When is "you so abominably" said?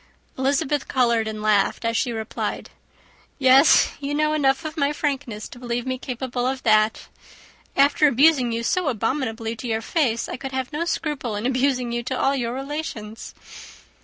8.51-9.55